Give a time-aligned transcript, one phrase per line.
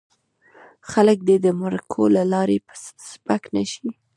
[0.91, 2.57] خلک دې د مرکو له لارې
[3.09, 3.87] سپک نه شي.